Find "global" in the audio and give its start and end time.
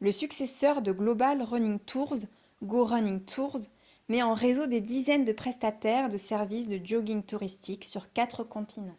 0.92-1.40